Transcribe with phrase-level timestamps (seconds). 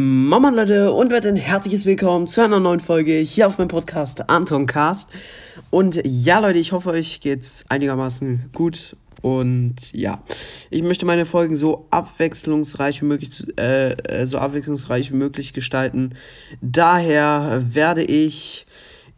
[0.00, 4.66] Mama Leute und ein herzliches Willkommen zu einer neuen Folge hier auf meinem Podcast Anton
[4.66, 5.10] Cast.
[5.70, 10.22] Und ja Leute, ich hoffe euch geht's einigermaßen gut und ja,
[10.70, 16.14] ich möchte meine Folgen so abwechslungsreich wie möglich, äh, so abwechslungsreich wie möglich gestalten.
[16.60, 18.66] Daher werde ich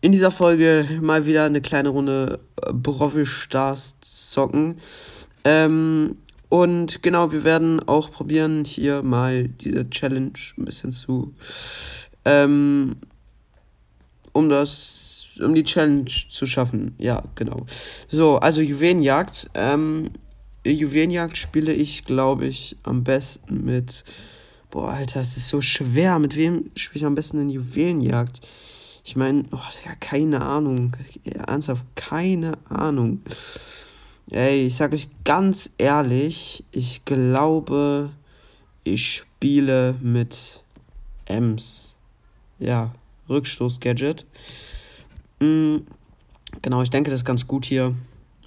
[0.00, 2.40] in dieser Folge mal wieder eine kleine Runde
[2.72, 4.76] Brawl Stars zocken.
[5.44, 6.16] Ähm,
[6.50, 11.32] und genau, wir werden auch probieren, hier mal diese Challenge ein bisschen zu.
[12.24, 12.96] Ähm,
[14.32, 15.38] um das.
[15.40, 16.96] Um die Challenge zu schaffen.
[16.98, 17.64] Ja, genau.
[18.08, 19.48] So, also Juwelenjagd.
[19.54, 20.10] Ähm,
[20.66, 24.04] Juwelenjagd spiele ich, glaube ich, am besten mit.
[24.70, 26.18] Boah, Alter, es ist so schwer.
[26.18, 28.40] Mit wem spiele ich am besten in Juwelenjagd?
[29.04, 29.58] Ich meine, oh,
[30.00, 30.96] keine Ahnung.
[31.24, 33.22] Ernsthaft, keine Ahnung.
[34.32, 38.10] Ey, ich sag euch ganz ehrlich, ich glaube,
[38.84, 40.62] ich spiele mit
[41.24, 41.96] Ems.
[42.60, 42.92] Ja,
[43.28, 44.26] Rückstoß-Gadget.
[45.40, 45.84] Mhm,
[46.62, 47.96] genau, ich denke, das ist ganz gut hier.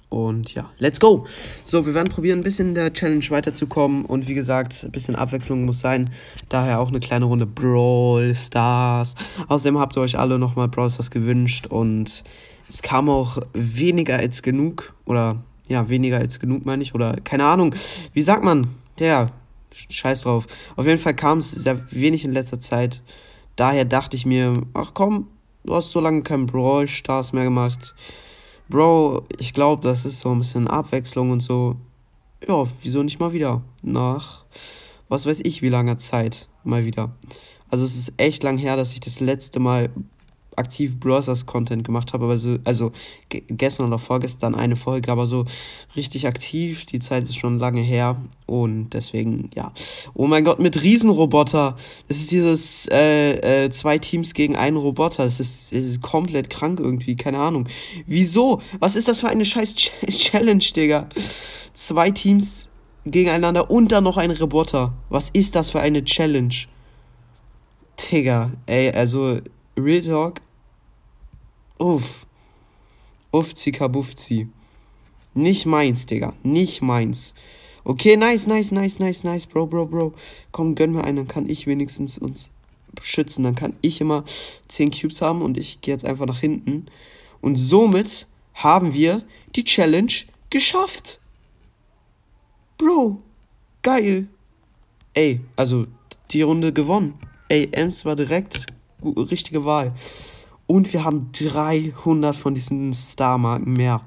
[0.08, 1.26] Und ja, let's go.
[1.66, 4.06] So, wir werden probieren, ein bisschen in der Challenge weiterzukommen.
[4.06, 6.08] Und wie gesagt, ein bisschen Abwechslung muss sein.
[6.48, 9.16] Daher auch eine kleine Runde Brawl Stars.
[9.48, 11.66] Außerdem habt ihr euch alle nochmal Brawl Stars gewünscht.
[11.66, 12.24] Und
[12.70, 14.94] es kam auch weniger als genug.
[15.04, 16.94] Oder ja, weniger als genug, meine ich.
[16.94, 17.74] Oder keine Ahnung.
[18.12, 18.68] Wie sagt man?
[18.98, 19.30] Der,
[19.72, 20.46] scheiß drauf.
[20.76, 23.02] Auf jeden Fall kam es sehr wenig in letzter Zeit.
[23.56, 25.28] Daher dachte ich mir, ach komm,
[25.64, 27.94] du hast so lange kein Brawl Stars mehr gemacht.
[28.68, 31.76] Bro, ich glaube, das ist so ein bisschen Abwechslung und so.
[32.46, 33.62] Ja, wieso nicht mal wieder?
[33.82, 34.44] Nach
[35.08, 37.12] was weiß ich wie langer Zeit mal wieder.
[37.68, 39.90] Also es ist echt lang her, dass ich das letzte Mal
[40.56, 42.92] aktiv Brothers Content gemacht habe, aber so, also
[43.28, 45.44] gestern oder vorgestern eine Folge, aber so
[45.96, 48.16] richtig aktiv, die Zeit ist schon lange her
[48.46, 49.72] und deswegen, ja.
[50.14, 51.76] Oh mein Gott, mit Riesenroboter.
[52.08, 55.24] Das ist dieses äh, äh, zwei Teams gegen einen Roboter.
[55.24, 57.68] Das ist, das ist komplett krank irgendwie, keine Ahnung.
[58.06, 58.60] Wieso?
[58.80, 61.08] Was ist das für eine scheiß Ch Challenge, Digga?
[61.72, 62.68] Zwei Teams
[63.06, 64.92] gegeneinander und dann noch ein Roboter.
[65.08, 66.54] Was ist das für eine Challenge?
[68.10, 69.40] Digga, ey, also
[69.78, 70.40] Real Talk.
[71.78, 72.26] Uff.
[73.30, 74.48] Uffzi kabufzi.
[75.34, 76.32] Nicht meins, Digga.
[76.42, 77.34] Nicht meins.
[77.82, 80.12] Okay, nice, nice, nice, nice, nice, Bro, Bro, Bro.
[80.52, 82.50] Komm, gönn mir einen, dann kann ich wenigstens uns
[83.02, 83.42] schützen.
[83.44, 84.24] Dann kann ich immer
[84.68, 86.86] 10 Cubes haben und ich gehe jetzt einfach nach hinten.
[87.40, 89.22] Und somit haben wir
[89.56, 90.12] die Challenge
[90.50, 91.20] geschafft.
[92.78, 93.20] Bro,
[93.82, 94.28] geil.
[95.12, 95.86] Ey, also
[96.30, 97.18] die Runde gewonnen.
[97.48, 98.66] Ey, Ems war direkt
[99.04, 99.92] richtige Wahl.
[100.66, 104.02] Und wir haben 300 von diesen Star-Marken mehr.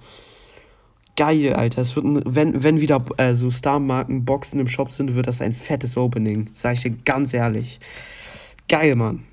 [1.16, 1.82] Geil, Alter.
[1.82, 5.54] Es wird ein, wenn, wenn wieder äh, so Star-Marken-Boxen im Shop sind, wird das ein
[5.54, 6.50] fettes Opening.
[6.54, 7.80] Sag ich dir ganz ehrlich.
[8.68, 9.24] Geil, Mann.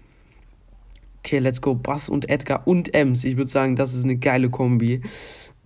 [1.19, 1.75] Okay, let's go.
[1.75, 3.25] Bass und Edgar und Ems.
[3.25, 5.03] Ich würde sagen, das ist eine geile Kombi.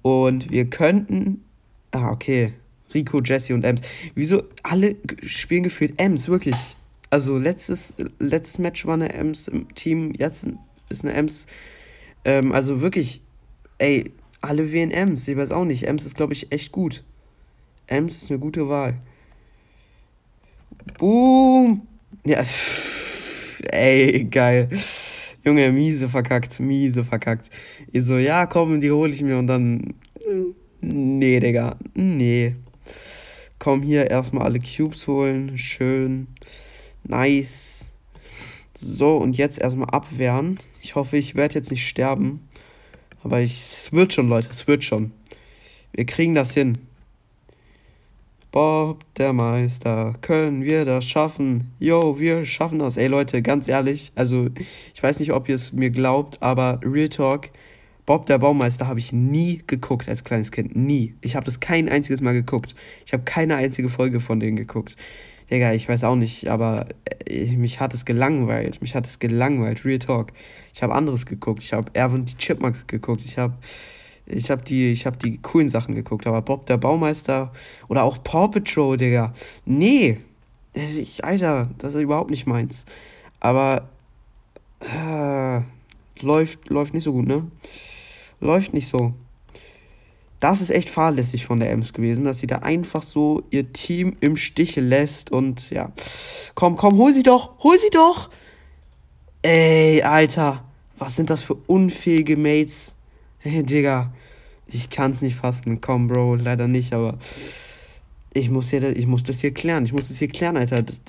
[0.02, 1.44] Und wir könnten.
[1.90, 2.54] Ah, okay.
[2.94, 3.82] Rico, Jesse und Ems.
[4.14, 4.44] Wieso?
[4.62, 6.56] Alle spielen gefühlt Ems, wirklich.
[7.10, 10.46] Also letztes, letztes Match war eine Ems im Team, jetzt
[10.88, 11.46] ist eine Ems.
[12.24, 13.22] Ähm, also wirklich,
[13.78, 15.26] ey, alle wählen Ems.
[15.28, 15.84] Ich weiß auch nicht.
[15.84, 17.04] Ems ist, glaube ich, echt gut.
[17.86, 18.98] Ems ist eine gute Wahl.
[20.98, 21.86] Boom!
[22.24, 22.42] Ja,
[23.70, 24.68] ey, geil.
[25.44, 27.50] Junge, miese verkackt, miese verkackt.
[27.92, 29.94] Ich so, ja, komm, die hole ich mir und dann.
[30.80, 32.56] Nee, Digga, nee.
[33.58, 35.58] Komm hier erstmal alle Cubes holen.
[35.58, 36.28] Schön.
[37.04, 37.90] Nice.
[38.80, 40.60] So, und jetzt erstmal abwehren.
[40.82, 42.48] Ich hoffe, ich werde jetzt nicht sterben.
[43.24, 45.10] Aber ich, es wird schon, Leute, es wird schon.
[45.92, 46.78] Wir kriegen das hin.
[48.52, 51.72] Bob, der Meister, können wir das schaffen?
[51.80, 52.96] Yo, wir schaffen das.
[52.96, 54.48] Ey, Leute, ganz ehrlich, also
[54.94, 57.50] ich weiß nicht, ob ihr es mir glaubt, aber Real Talk,
[58.08, 60.74] Bob, der Baumeister, habe ich nie geguckt als kleines Kind.
[60.74, 61.14] Nie.
[61.20, 62.74] Ich habe das kein einziges Mal geguckt.
[63.04, 64.96] Ich habe keine einzige Folge von denen geguckt.
[65.50, 66.86] Digga, ich weiß auch nicht, aber
[67.26, 68.80] ich, äh, mich hat es gelangweilt.
[68.80, 70.32] Mich hat es gelangweilt, Real Talk.
[70.72, 71.62] Ich habe anderes geguckt.
[71.62, 73.20] Ich habe Erwin die Chipmunks geguckt.
[73.26, 73.58] Ich habe
[74.24, 77.52] ich habe die, ich hab die coolen Sachen geguckt, aber Bob der Baumeister
[77.88, 79.34] oder auch Paw Patrol, Digga.
[79.66, 80.16] Nee.
[80.72, 82.86] Ich, Alter, das ist überhaupt nicht meins.
[83.38, 83.90] Aber
[84.80, 85.60] äh,
[86.24, 87.46] läuft, läuft nicht so gut, ne?
[88.40, 89.14] Läuft nicht so
[90.40, 94.16] das ist echt fahrlässig von der Ems gewesen, dass sie da einfach so ihr Team
[94.20, 95.92] im Stich lässt und ja.
[96.54, 98.30] Komm, komm, hol sie doch, hol sie doch!
[99.42, 100.64] Ey, Alter,
[100.98, 102.94] was sind das für unfähige Mates?
[103.38, 104.12] Hey, Digga,
[104.66, 105.80] ich kann's nicht fassen.
[105.80, 107.18] Komm, Bro, leider nicht, aber.
[108.34, 109.84] Ich muss, hier, ich muss das hier klären.
[109.84, 110.82] Ich muss das hier klären, Alter.
[110.82, 111.00] Das,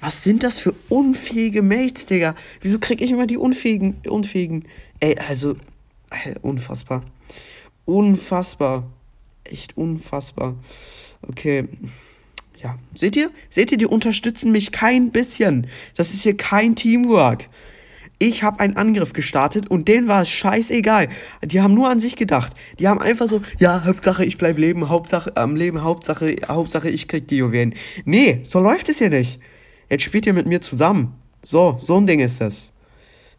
[0.00, 2.34] was sind das für unfähige Mates, Digga?
[2.60, 4.64] Wieso krieg ich immer die unfähigen, unfähigen?
[5.00, 5.54] Ey, also,
[6.42, 7.02] unfassbar.
[7.84, 8.84] Unfassbar.
[9.44, 10.56] Echt unfassbar.
[11.22, 11.68] Okay.
[12.62, 13.30] Ja, seht ihr?
[13.50, 15.66] Seht ihr, die unterstützen mich kein bisschen.
[15.96, 17.48] Das ist hier kein Teamwork.
[18.18, 21.08] Ich habe einen Angriff gestartet und denen war es scheißegal.
[21.42, 22.54] Die haben nur an sich gedacht.
[22.78, 27.08] Die haben einfach so, ja, Hauptsache ich bleib leben, Hauptsache am Leben, Hauptsache, Hauptsache ich
[27.08, 27.74] krieg die Juwelen.
[28.04, 29.40] Nee, so läuft es hier nicht.
[29.90, 31.14] Jetzt spielt ihr mit mir zusammen.
[31.42, 32.73] So, so ein Ding ist das.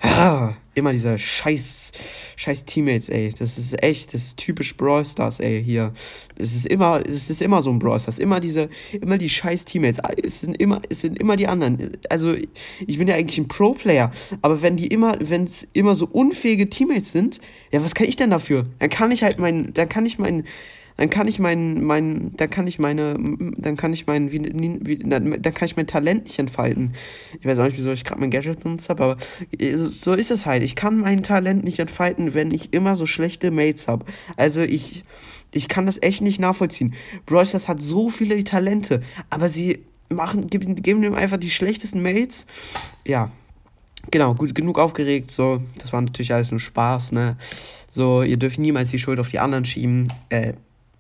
[0.06, 1.92] Ah, immer diese scheiß,
[2.36, 3.34] scheiß Teammates, ey.
[3.38, 5.94] Das ist echt, das ist typisch Brawl Stars, ey, hier.
[6.38, 8.20] Es ist immer, es ist immer so ein Brawl Stars.
[8.20, 10.00] Immer diese, immer die scheiß Teammates.
[10.22, 11.98] Es sind immer, es sind immer die anderen.
[12.10, 14.12] Also, ich bin ja eigentlich ein Pro-Player.
[14.42, 17.40] Aber wenn die immer, wenn es immer so unfähige Teammates sind,
[17.72, 18.66] ja, was kann ich denn dafür?
[18.80, 20.44] Dann kann ich halt mein, dann kann ich meinen,
[20.98, 23.18] dann kann ich mein, mein, dann kann ich meine,
[23.58, 24.42] dann kann ich mein, wie,
[24.82, 26.94] wie, dann kann ich mein Talent nicht entfalten.
[27.40, 29.18] Ich weiß auch nicht, wieso ich gerade mein Gadget benutzt habe, aber
[29.58, 30.64] äh, so ist es halt.
[30.64, 34.06] Ich kann mein Talent nicht entfalten, wenn ich immer so schlechte Mates habe.
[34.38, 35.04] Also ich,
[35.52, 36.94] ich kann das echt nicht nachvollziehen.
[37.26, 42.02] Bros, das hat so viele Talente, aber sie machen, geben, geben ihm einfach die schlechtesten
[42.02, 42.46] Mates.
[43.06, 43.32] Ja.
[44.12, 47.38] Genau, gut, genug aufgeregt, so, das war natürlich alles nur Spaß, ne?
[47.88, 50.14] So, ihr dürft niemals die Schuld auf die anderen schieben.
[50.30, 50.54] Äh,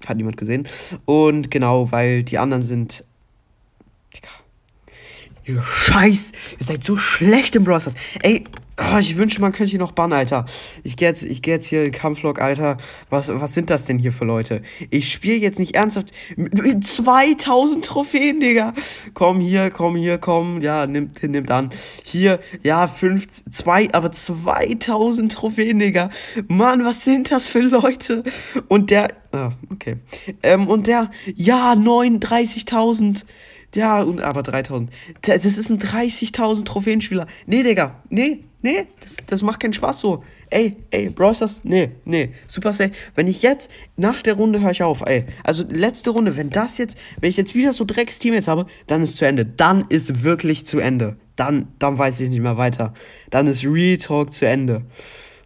[0.08, 0.68] hat niemand gesehen.
[1.06, 3.04] Und genau, weil die anderen sind.
[5.48, 7.92] Ihr Scheiß, ihr seid so schlecht im Browser.
[8.24, 8.46] Ey,
[8.80, 10.46] oh, ich wünsche, man könnte hier noch bannen, Alter.
[10.84, 12.78] Ich gehe jetzt, geh jetzt hier in Kampflog, Alter.
[13.12, 14.64] Was, was sind das denn hier für Leute?
[14.90, 16.14] Ich spiele jetzt nicht ernsthaft.
[16.36, 18.74] Mit 2000 Trophäen, Digga.
[19.14, 20.62] Komm hier, komm hier, komm.
[20.62, 21.70] Ja, nimmt, nimmt an.
[22.04, 26.10] Hier, ja, 5, 2, aber 2000 Trophäen, Digga.
[26.48, 28.24] Mann, was sind das für Leute?
[28.68, 29.98] Und der, ah, okay.
[30.42, 33.26] Ähm, und der, ja, 39.000.
[33.76, 34.90] Ja, und aber 3000.
[35.22, 37.28] Das ist ein 30.000 Trophäenspieler.
[37.46, 38.02] Nee, Digga.
[38.10, 40.24] Nee, nee, das, das macht keinen Spaß so.
[40.50, 42.92] Ey, ey, Browsers, nee, nee, super safe.
[43.16, 45.26] Wenn ich jetzt, nach der Runde höre ich auf, ey.
[45.44, 49.18] Also letzte Runde, wenn das jetzt, wenn ich jetzt wieder so Drecks-Teammates habe, dann ist
[49.18, 49.46] zu Ende.
[49.46, 51.18] Dann ist wirklich zu Ende.
[51.36, 52.94] Dann, dann weiß ich nicht mehr weiter.
[53.30, 54.84] Dann ist Real zu Ende.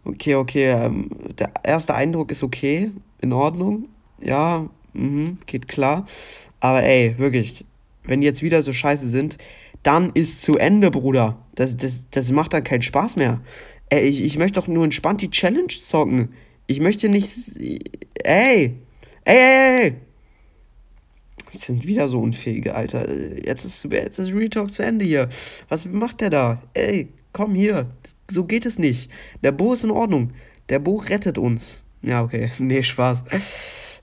[0.04, 3.88] Okay, okay, ähm, der erste Eindruck ist okay, in Ordnung.
[4.22, 6.06] Ja, mhm, geht klar.
[6.60, 7.64] Aber ey, wirklich,
[8.10, 9.38] wenn die jetzt wieder so scheiße sind,
[9.84, 11.38] dann ist zu Ende, Bruder.
[11.54, 13.40] Das, das, das macht dann keinen Spaß mehr.
[13.88, 16.34] Ey, ich, ich möchte doch nur entspannt die Challenge zocken.
[16.66, 17.30] Ich möchte nicht.
[17.56, 17.78] Ey!
[18.24, 18.74] Ey,
[19.24, 19.94] ey, ey!
[21.52, 23.08] Das sind wieder so unfähige, Alter.
[23.44, 25.28] Jetzt ist, jetzt ist Retalk zu Ende hier.
[25.68, 26.62] Was macht der da?
[26.74, 27.90] Ey, komm hier.
[28.28, 29.10] So geht es nicht.
[29.42, 30.32] Der Bo ist in Ordnung.
[30.68, 31.84] Der Bo rettet uns.
[32.02, 32.50] Ja, okay.
[32.58, 33.24] Nee, Spaß.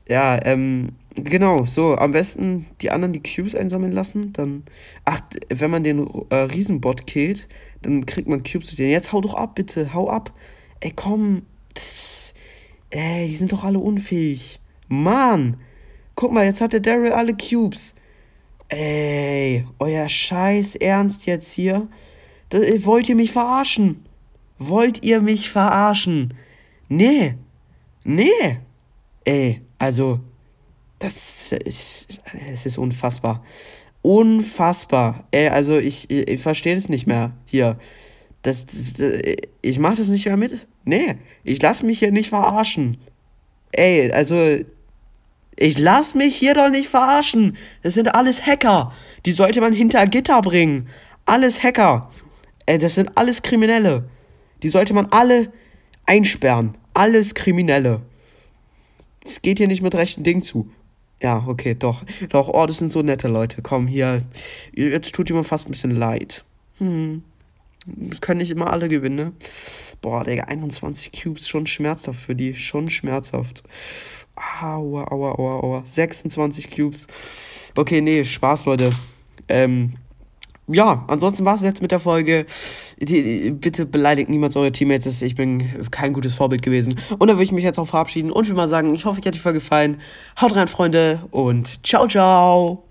[0.07, 0.89] Ja, ähm.
[1.19, 4.65] Genau, so, am besten die anderen die Cubes einsammeln lassen, dann,
[5.03, 5.19] ach,
[5.49, 7.49] wenn man den äh, Riesenbot killt,
[7.81, 8.91] dann kriegt man Cubes zu denen.
[8.91, 10.31] Jetzt hau doch ab, bitte, hau ab.
[10.79, 11.41] Ey, komm,
[11.73, 12.35] das,
[12.91, 14.59] ey, die sind doch alle unfähig.
[14.89, 15.57] Mann,
[16.13, 17.95] guck mal, jetzt hat der Daryl alle Cubes.
[18.69, 21.87] Ey, euer Scheiß Ernst jetzt hier?
[22.49, 24.05] Das, äh, wollt ihr mich verarschen?
[24.59, 26.35] Wollt ihr mich verarschen?
[26.89, 27.33] Nee,
[28.03, 28.59] nee,
[29.25, 30.19] ey, also,
[30.99, 32.07] das ist,
[32.51, 33.43] es ist unfassbar.
[34.01, 35.27] Unfassbar.
[35.31, 37.77] Ey, also ich, ich, ich verstehe das nicht mehr hier.
[38.41, 39.11] Das, das, das
[39.61, 40.67] ich mache das nicht mehr mit.
[40.85, 42.97] Nee, ich lass mich hier nicht verarschen.
[43.71, 44.59] Ey, also
[45.57, 47.57] ich lass mich hier doch nicht verarschen.
[47.83, 48.93] Das sind alles Hacker.
[49.25, 50.87] Die sollte man hinter Gitter bringen.
[51.25, 52.09] Alles Hacker.
[52.65, 54.09] Ey, das sind alles Kriminelle.
[54.63, 55.51] Die sollte man alle
[56.05, 56.75] einsperren.
[56.93, 58.01] Alles Kriminelle.
[59.27, 60.69] Es geht hier nicht mit rechten Dingen zu.
[61.21, 62.03] Ja, okay, doch.
[62.29, 63.61] Doch, oh, das sind so nette Leute.
[63.61, 64.19] Komm, hier.
[64.73, 66.45] Jetzt tut mir fast ein bisschen leid.
[66.77, 67.23] Hm.
[67.85, 69.33] Das können nicht immer alle gewinnen, ne?
[70.01, 72.53] Boah, Digga, 21 Cubes, schon schmerzhaft für die.
[72.53, 73.63] Schon schmerzhaft.
[74.35, 75.83] Aua, aua, aua, aua.
[75.85, 77.07] 26 Cubes.
[77.75, 78.91] Okay, nee, Spaß, Leute.
[79.47, 79.93] Ähm,
[80.67, 82.45] ja, ansonsten war es jetzt mit der Folge.
[82.99, 85.21] Die, bitte beleidigt niemals eure Teammates.
[85.21, 86.99] Ich bin kein gutes Vorbild gewesen.
[87.17, 89.27] Und dann würde ich mich jetzt auch verabschieden und will mal sagen, ich hoffe, euch
[89.27, 90.01] hat die Folge gefallen.
[90.39, 92.86] Haut rein, Freunde, und ciao, ciao.